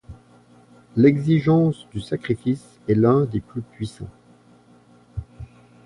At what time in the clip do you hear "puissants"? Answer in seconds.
3.61-4.09